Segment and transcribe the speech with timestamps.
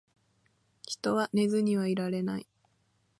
[0.87, 2.47] 人は寝ずにはいられない